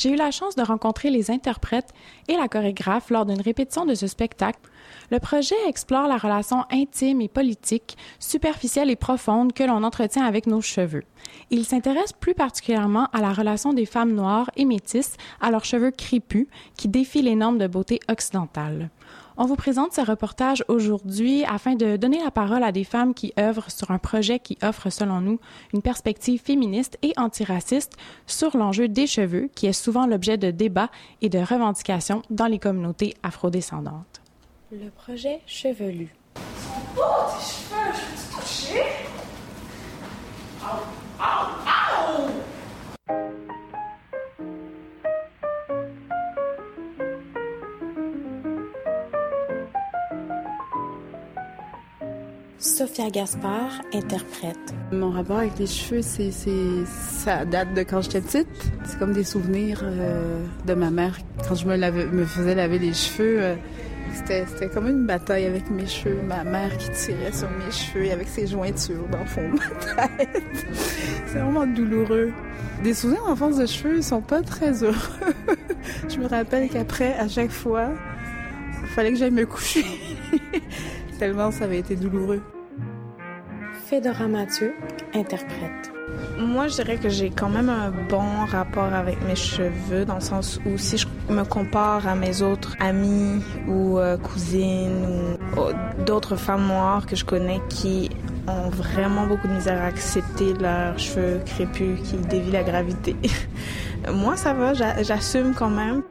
[0.00, 1.92] J'ai eu la chance de rencontrer les interprètes
[2.26, 4.58] et la chorégraphe lors d'une répétition de ce spectacle.
[5.10, 10.46] Le projet explore la relation intime et politique, superficielle et profonde que l'on entretient avec
[10.46, 11.04] nos cheveux.
[11.50, 15.90] Il s'intéresse plus particulièrement à la relation des femmes noires et métisses à leurs cheveux
[15.90, 16.46] crépus
[16.78, 18.88] qui défient les normes de beauté occidentales.
[19.42, 23.32] On vous présente ce reportage aujourd'hui afin de donner la parole à des femmes qui
[23.40, 25.40] œuvrent sur un projet qui offre, selon nous,
[25.72, 27.94] une perspective féministe et antiraciste
[28.26, 30.90] sur l'enjeu des cheveux, qui est souvent l'objet de débats
[31.22, 34.20] et de revendications dans les communautés afrodescendantes.
[34.72, 36.14] Le projet Chevelu.
[36.98, 37.00] Oh,
[52.60, 54.74] Sophia Gaspard interprète.
[54.92, 56.30] Mon rapport avec les cheveux, c'est,
[56.84, 58.70] ça date de quand j'étais petite.
[58.84, 61.16] C'est comme des souvenirs euh, de ma mère
[61.48, 63.38] quand je me, faisais laver les cheveux.
[63.40, 63.54] Euh,
[64.12, 66.20] c'était, comme une bataille avec mes cheveux.
[66.20, 69.56] Ma mère qui tirait sur mes cheveux avec ses jointures dans le fond de
[69.96, 70.42] ma tête.
[70.74, 72.30] c'est vraiment douloureux.
[72.84, 74.94] Des souvenirs d'enfance de cheveux, sont pas très heureux.
[76.10, 77.88] je me rappelle qu'après, à chaque fois,
[78.82, 79.86] il fallait que j'aille me coucher.
[81.20, 82.40] Tellement ça avait été douloureux.
[83.84, 84.72] Fedora Mathieu
[85.12, 85.92] interprète.
[86.38, 90.22] Moi, je dirais que j'ai quand même un bon rapport avec mes cheveux, dans le
[90.22, 95.72] sens où si je me compare à mes autres amies ou euh, cousines ou euh,
[96.06, 98.08] d'autres femmes noires que je connais qui
[98.48, 103.14] ont vraiment beaucoup de misère à accepter leurs cheveux crépus qui dévient la gravité.
[104.10, 106.02] Moi, ça va, j'assume quand même.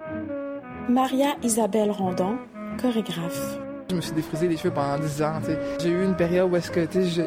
[0.88, 2.38] Maria Isabelle Rondon,
[2.80, 3.60] chorégraphe.
[3.90, 5.40] Je me suis défrisé les cheveux pendant 10 ans.
[5.82, 7.24] J'ai eu une période où est-ce que je,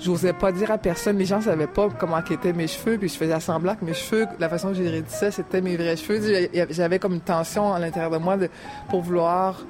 [0.00, 3.16] j'osais pas dire à personne, les gens savaient pas comment étaient mes cheveux, puis je
[3.16, 6.48] faisais semblant que mes cheveux, la façon j'ai ça, c'était mes vrais cheveux.
[6.70, 8.48] J'avais comme une tension à l'intérieur de moi de,
[8.88, 9.64] pour vouloir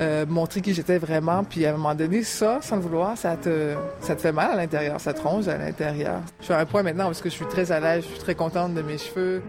[0.00, 1.42] euh, montrer qui j'étais vraiment.
[1.44, 4.52] Puis à un moment donné, ça, sans le vouloir, ça te, ça te fait mal
[4.52, 6.20] à l'intérieur, ça te ronge à l'intérieur.
[6.38, 8.20] Je suis à un point maintenant parce que je suis très à l'aise, je suis
[8.20, 9.42] très contente de mes cheveux.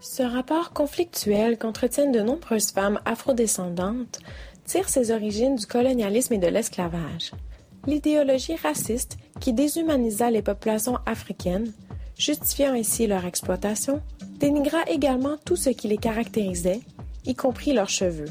[0.00, 4.18] Ce rapport conflictuel qu'entretiennent de nombreuses femmes afrodescendantes
[4.66, 7.32] tire ses origines du colonialisme et de l'esclavage.
[7.86, 11.72] L'idéologie raciste qui déshumanisa les populations africaines,
[12.18, 14.02] justifiant ainsi leur exploitation,
[14.38, 16.80] dénigra également tout ce qui les caractérisait,
[17.24, 18.28] y compris leurs cheveux.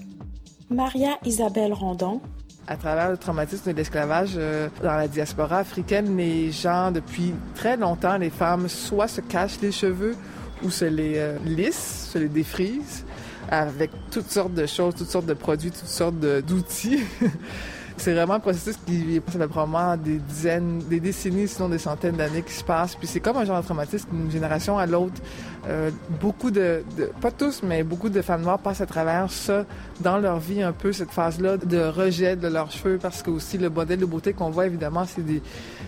[0.70, 2.22] Maria Isabelle Rondon,
[2.68, 7.78] à travers le traumatisme de l'esclavage euh, dans la diaspora africaine, les gens, depuis très
[7.78, 10.16] longtemps, les femmes, soit se cachent les cheveux
[10.64, 13.06] ou se les euh, lissent, se les défrisent,
[13.50, 17.02] avec toutes sortes de choses, toutes sortes de produits, toutes sortes d'outils.
[17.98, 22.16] c'est vraiment un processus qui ça fait probablement des dizaines, des décennies, sinon des centaines
[22.16, 22.96] d'années qui se passent.
[22.96, 25.22] Puis c'est comme un genre de traumatisme d'une génération à l'autre.
[25.68, 25.90] Euh,
[26.22, 29.66] beaucoup de, de, pas tous, mais beaucoup de femmes noires passent à travers ça
[30.02, 33.58] dans leur vie un peu cette phase-là de rejet de leurs cheveux parce que aussi
[33.58, 35.42] le modèle de beauté qu'on voit évidemment c'est des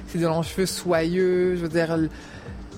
[0.08, 1.56] c'est des longs cheveux soyeux.
[1.56, 1.96] Je veux dire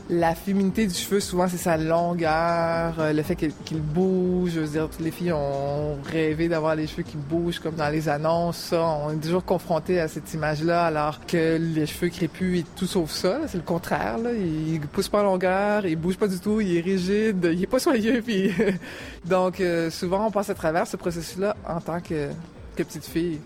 [0.10, 4.52] la féminité du cheveu, souvent, c'est sa longueur, euh, le fait qu'il bouge.
[4.56, 7.90] Je veux dire, toutes les filles ont rêvé d'avoir les cheveux qui bougent comme dans
[7.90, 8.58] les annonces.
[8.58, 12.88] Ça, on est toujours confronté à cette image-là, alors que les cheveux crépus et tout
[12.88, 13.42] sauf ça.
[13.48, 14.18] C'est le contraire.
[14.18, 14.32] Là.
[14.34, 17.68] Il pousse pas en longueur, il bouge pas du tout, il est rigide, il est
[17.68, 18.22] pas soyeux.
[18.26, 18.52] Puis...
[19.26, 22.30] Donc, euh, souvent, on passe à travers ce processus-là en tant que,
[22.76, 23.40] que petite fille.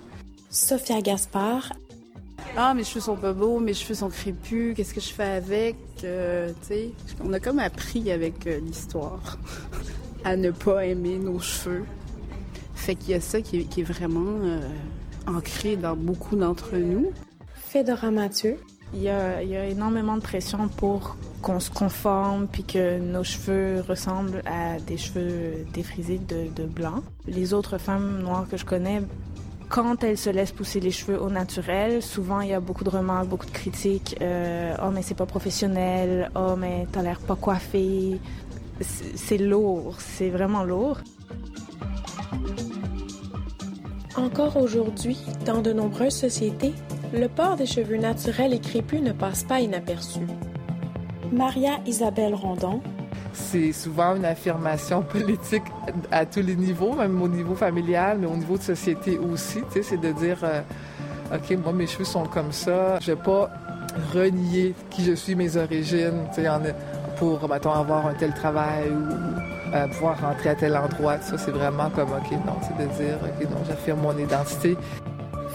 [0.49, 1.73] Sophia Gaspard
[2.55, 5.75] ah, mes cheveux sont pas beaux, mes cheveux sont crépus, qu'est-ce que je fais avec?
[6.03, 6.51] Euh,
[7.23, 9.39] on a comme appris avec euh, l'histoire
[10.23, 11.85] à ne pas aimer nos cheveux.
[12.75, 14.59] Fait qu'il y a ça qui est, vraiment euh,
[15.25, 17.11] ancré dans beaucoup d'entre nous.
[17.55, 18.59] Fedora Mathieu.
[18.93, 24.43] Il y, a, énormément de pression pour qu'on se conforme puis que nos cheveux ressemblent
[24.45, 27.01] à des cheveux défrisés de, de blanc.
[27.25, 29.01] Les autres femmes noires que je connais
[29.73, 32.91] quand elle se laisse pousser les cheveux au naturel, souvent il y a beaucoup de
[32.91, 34.15] remarques, beaucoup de critiques.
[34.21, 36.29] Euh, oh mais c'est pas professionnel.
[36.35, 38.19] Oh mais t'as l'air pas coiffé.
[38.79, 40.99] C'est lourd, c'est vraiment lourd.
[44.15, 46.73] Encore aujourd'hui, dans de nombreuses sociétés,
[47.11, 50.19] le port des cheveux naturels et crépus ne passe pas inaperçu.
[51.31, 52.79] Maria Isabelle Rondon,
[53.33, 55.63] c'est souvent une affirmation politique
[56.11, 59.63] à tous les niveaux, même au niveau familial, mais au niveau de société aussi.
[59.81, 60.61] C'est de dire, euh,
[61.33, 62.99] OK, moi, mes cheveux sont comme ça.
[63.01, 63.49] Je vais pas
[64.13, 66.25] renier qui je suis, mes origines,
[67.17, 71.19] pour, mettons, avoir un tel travail ou euh, pouvoir rentrer à tel endroit.
[71.19, 74.77] Ça, c'est vraiment comme, OK, non, c'est de dire, OK, non, j'affirme mon identité.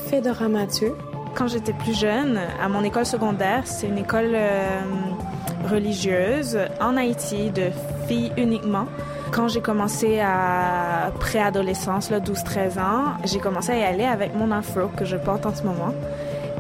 [0.07, 0.95] Fedora Mathieu.
[1.35, 4.33] Quand j'étais plus jeune, à mon école secondaire, c'est une école...
[4.35, 4.81] Euh,
[5.69, 7.71] religieuse en Haïti, de
[8.07, 8.87] filles uniquement.
[9.31, 14.89] Quand j'ai commencé à préadolescence, 12-13 ans, j'ai commencé à y aller avec mon afro
[14.89, 15.93] que je porte en ce moment.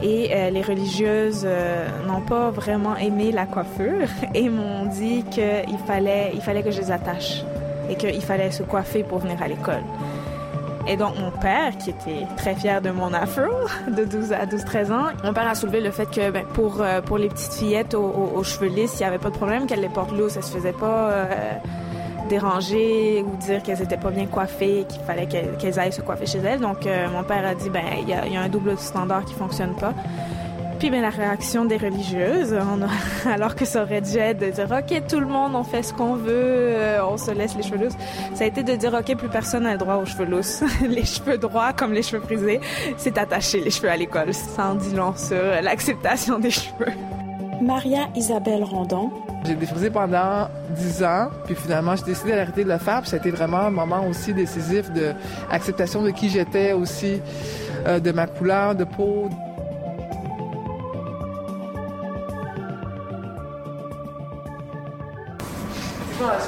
[0.02, 5.78] Et euh, les religieuses euh, n'ont pas vraiment aimé la coiffure et m'ont dit qu'il
[5.86, 7.42] fallait, il fallait que je les attache
[7.90, 9.82] et qu'il fallait se coiffer pour venir à l'école.
[10.88, 13.42] Et donc, mon père, qui était très fier de mon afro
[13.88, 17.02] de 12 à 12-13 ans, mon père a soulevé le fait que ben, pour, euh,
[17.02, 19.90] pour les petites fillettes aux, cheveux lisses, il n'y avait pas de problème qu'elles les
[19.90, 20.32] portent lousses.
[20.32, 21.52] Ça se faisait pas euh,
[22.30, 26.38] déranger ou dire qu'elles étaient pas bien coiffées, qu'il fallait qu'elles aillent se coiffer chez
[26.38, 26.60] elles.
[26.60, 29.34] Donc, euh, mon père a dit, ben, il y, y, a un double standard qui
[29.34, 29.92] fonctionne pas.
[30.78, 32.56] Puis ben, la réaction des religieuses,
[33.26, 35.92] alors que ça aurait dû être de dire OK, tout le monde, on fait ce
[35.92, 37.96] qu'on veut, euh, on se laisse les cheveux lousses.
[38.34, 40.62] Ça a été de dire OK, plus personne n'a le droit aux cheveux lousses.
[40.88, 42.60] les cheveux droits comme les cheveux frisés,
[42.96, 44.32] c'est attacher les cheveux à l'école.
[44.32, 46.92] Sans dit long sur l'acceptation des cheveux.
[47.60, 49.10] Maria Isabelle Rondon.
[49.44, 53.00] J'ai défrisé pendant dix ans, puis finalement j'ai décidé d'arrêter de le faire.
[53.00, 55.12] Puis ça a été vraiment un moment aussi décisif de
[55.50, 57.20] acceptation de qui j'étais aussi,
[57.86, 59.28] euh, de ma couleur de peau.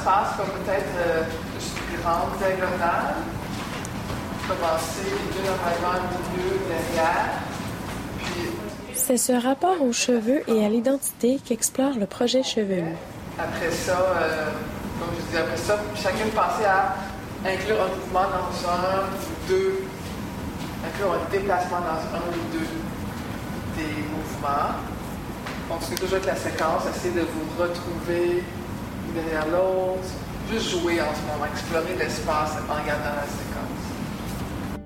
[0.00, 1.22] Espace comme peut-être euh,
[1.88, 3.14] plus grande, diagonale.
[4.48, 7.26] Commencer les deux normalement au milieu, derrière.
[8.94, 12.84] C'est ce rapport aux cheveux et à l'identité qu'explore le projet Chevelu.
[13.38, 14.46] Après ça, euh,
[14.98, 16.96] comme je dis, après ça, chacune pensait à
[17.46, 19.84] inclure un mouvement dans un ou deux,
[20.86, 24.74] inclure un déplacement dans un ou deux des mouvements.
[25.70, 28.42] On suit toujours avec la séquence, essayer de vous retrouver
[29.14, 30.08] derrière l'autre,
[30.50, 33.80] juste jouer en ce moment, explorer l'espace en regardant la séquence.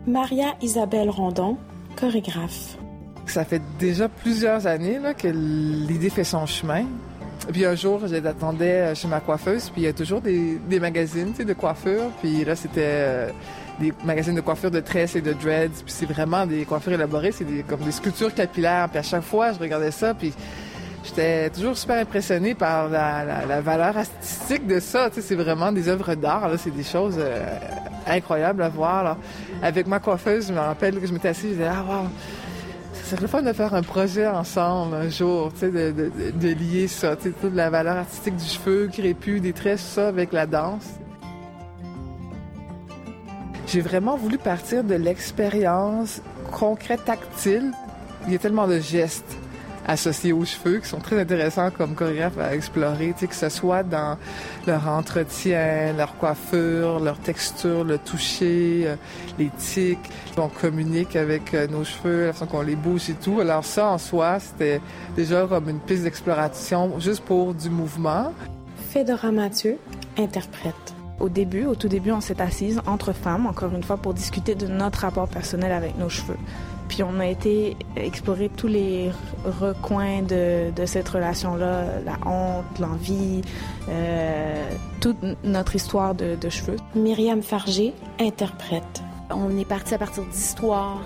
[0.06, 1.56] Maria Isabelle Rondon,
[1.96, 2.76] chorégraphe.
[3.26, 6.84] Ça fait déjà plusieurs années là, que l'idée fait son chemin.
[7.52, 11.32] Puis un jour, j'attendais chez ma coiffeuse, puis il y a toujours des, des magazines
[11.32, 12.10] de coiffure.
[12.20, 13.30] Puis là, c'était euh,
[13.80, 15.82] des magazines de coiffure de tresses et de dreads.
[15.84, 18.88] Puis c'est vraiment des coiffures élaborées, c'est comme des sculptures capillaires.
[18.88, 20.32] Puis à chaque fois, je regardais ça, puis
[21.04, 25.10] J'étais toujours super impressionnée par la, valeur artistique de ça.
[25.12, 26.50] C'est vraiment des œuvres d'art.
[26.56, 27.44] C'est des choses euh,
[28.06, 29.18] incroyables à voir.
[29.62, 32.08] Avec ma coiffeuse, je me rappelle que je m'étais assise, je disais, ah wow,
[32.94, 37.32] ça serait le fun de faire un projet ensemble un jour, de, lier ça, tu
[37.32, 40.86] toute la valeur artistique du cheveu, crépus, des traits, ça avec la danse.
[43.66, 47.72] J'ai vraiment voulu partir de l'expérience concrète, tactile.
[48.26, 49.36] Il y a tellement de gestes
[49.86, 53.48] associés aux cheveux qui sont très intéressants comme chorégraphe à explorer, tu sais, que ce
[53.48, 54.16] soit dans
[54.66, 58.96] leur entretien, leur coiffure, leur texture, le toucher, euh,
[59.38, 59.98] les tics.
[60.36, 63.40] On communique avec euh, nos cheveux, la façon qu'on les bouge et tout.
[63.40, 64.80] Alors ça, en soi, c'était
[65.16, 68.32] déjà comme une piste d'exploration juste pour du mouvement.
[68.90, 69.78] Fedora Mathieu,
[70.18, 70.94] interprète.
[71.20, 74.54] Au début, au tout début, on s'est assise entre femmes, encore une fois, pour discuter
[74.54, 76.36] de notre rapport personnel avec nos cheveux.
[76.88, 79.10] Puis on a été explorer tous les
[79.60, 83.42] recoins de, cette relation-là, la honte, l'envie,
[83.88, 84.70] euh,
[85.00, 86.76] toute notre histoire de, cheveux.
[86.94, 89.02] Myriam Fargé, interprète.
[89.30, 91.00] On est parti à partir d'histoires,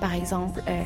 [0.00, 0.82] par exemple, euh,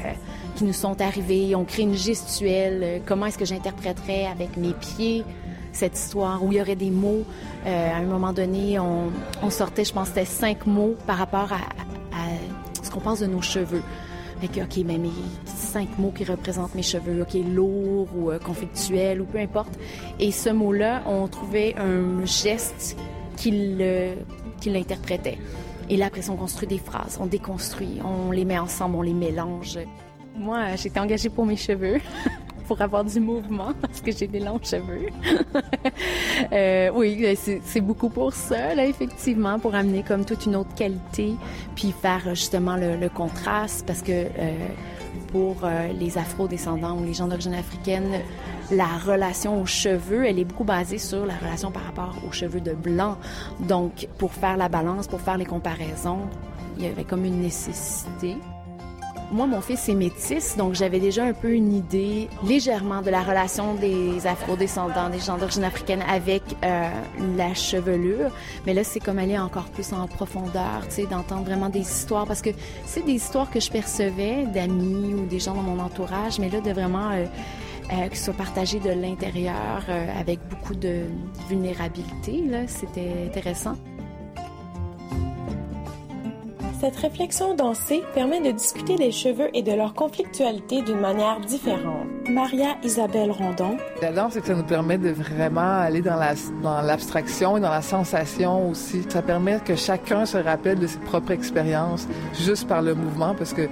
[0.56, 1.54] qui nous sont arrivées.
[1.54, 2.80] On crée une gestuelle.
[2.82, 5.24] Euh, comment est-ce que j'interpréterais avec mes pieds
[5.72, 6.42] cette histoire?
[6.42, 7.24] Où il y aurait des mots.
[7.66, 11.58] à un moment donné, on, sortait, je pense, c'était cinq mots par rapport à
[12.82, 13.82] ce qu'on pense de nos cheveux.
[14.46, 15.10] Que, OK, mais mes
[15.44, 19.78] cinq mots qui représentent mes cheveux, OK, lourd ou euh, conflictuel ou peu importe.
[20.20, 22.96] Et ce mot-là, on trouvait un geste
[23.36, 25.38] qui l'interprétait.
[25.90, 29.14] Et là, après, on construit des phrases, on déconstruit, on les met ensemble, on les
[29.14, 29.78] mélange.
[30.36, 31.98] Moi, j'étais engagée pour mes cheveux.
[32.68, 35.08] pour avoir du mouvement parce que j'ai des longs cheveux.
[36.52, 40.74] euh, oui, ben, c'est beaucoup pour ça, là, effectivement, pour amener comme toute une autre
[40.74, 41.34] qualité,
[41.74, 44.52] puis faire justement le, contraste parce que euh,
[45.32, 48.20] pour euh, les afro-descendants ou les gens d'origine africaine,
[48.70, 52.60] la relation aux cheveux, elle est beaucoup basée sur la relation par rapport aux cheveux
[52.60, 53.16] de blanc.
[53.60, 56.20] Donc, pour faire la balance, pour faire les comparaisons,
[56.76, 58.36] il y avait comme une nécessité.
[59.30, 63.22] Moi, mon fils est métis, donc j'avais déjà un peu une idée légèrement de la
[63.22, 66.88] relation des afro-descendants, des gens d'origine africaine avec euh,
[67.36, 68.30] la chevelure.
[68.64, 72.26] Mais là, c'est comme aller encore plus en profondeur, tu sais, d'entendre vraiment des histoires,
[72.26, 72.50] parce que
[72.86, 76.60] c'est des histoires que je percevais d'amis ou des gens dans mon entourage, mais là,
[76.60, 77.10] de vraiment...
[77.10, 77.26] Euh,
[77.90, 79.82] euh, soit partagé de l'intérieur
[80.14, 81.04] avec beaucoup de
[81.48, 82.44] vulnérabilité.
[82.66, 83.76] C'était intéressant.
[86.80, 92.06] Cette réflexion dansée permet de discuter des cheveux et de leur conflictualité d'une manière différente.
[92.30, 93.76] Maria Isabelle Rondon.
[94.00, 97.60] La danse, c'est que ça nous permet de vraiment aller dans la dans l'abstraction et
[97.60, 99.02] dans la sensation aussi.
[99.08, 102.06] Ça permet que chacun se rappelle de ses propres expériences
[102.38, 103.68] juste par le mouvement parce que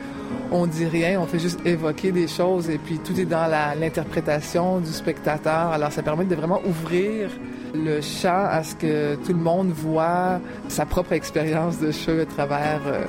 [0.52, 4.80] on dit rien, on fait juste évoquer des choses et puis tout est dans l'interprétation
[4.80, 5.72] du spectateur.
[5.72, 7.30] Alors ça permet de vraiment ouvrir
[7.74, 12.26] le champ à ce que tout le monde voit sa propre expérience de cheveux à
[12.26, 13.04] travers euh,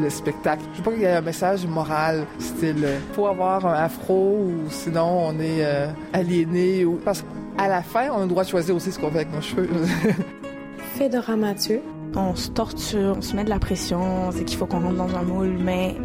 [0.00, 0.62] le spectacle.
[0.72, 4.38] Je sais pas qu'il y a un message moral, style euh, faut avoir un afro
[4.38, 8.44] ou sinon on est euh, aliéné ou parce qu'à la fin on a le droit
[8.44, 9.68] de choisir aussi ce qu'on fait avec nos cheveux.
[10.94, 11.80] Fedora Mathieu.
[12.14, 15.16] On se torture, on se met de la pression, c'est qu'il faut qu'on rentre dans
[15.16, 15.96] un moule, mais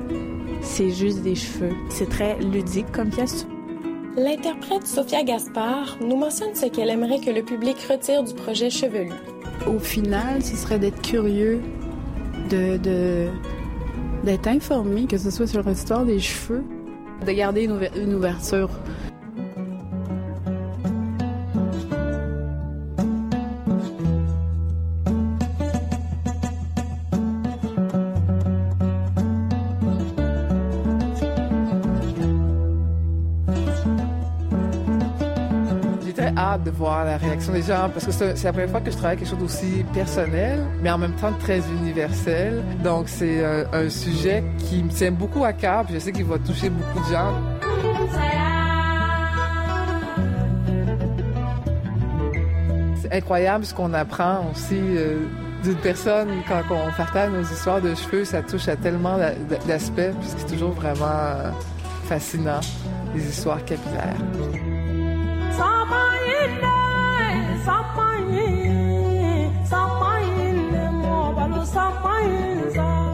[0.61, 1.71] c'est juste des cheveux.
[1.89, 3.45] C'est très ludique comme pièce.
[4.17, 9.11] L'interprète Sophia Gaspard nous mentionne ce qu'elle aimerait que le public retire du projet Chevelu.
[9.67, 11.61] Au final, ce serait d'être curieux,
[12.49, 13.27] de, de
[14.23, 16.63] d'être informé, que ce soit sur l'histoire des cheveux,
[17.25, 18.69] de garder une, ouver- une ouverture.
[36.57, 39.17] De voir la réaction des gens parce que c'est la première fois que je travaille
[39.17, 42.61] quelque chose d'aussi personnel, mais en même temps très universel.
[42.83, 46.25] Donc c'est euh, un sujet qui me tient beaucoup à cœur, puis je sais qu'il
[46.25, 47.33] va toucher beaucoup de gens.
[53.01, 55.19] C'est incroyable ce qu'on apprend aussi euh,
[55.63, 58.25] d'une personne quand on partage nos histoires de cheveux.
[58.25, 59.33] Ça touche à tellement d'a-
[59.67, 61.49] d'aspects, puis c'est toujours vraiment euh,
[62.05, 62.59] fascinant,
[63.15, 64.15] les histoires capillaires.